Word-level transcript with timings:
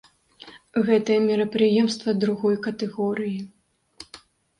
Гэтае 0.87 1.17
мерапрыемства 1.25 2.11
другой 2.23 2.55
катэгорыі. 2.69 3.37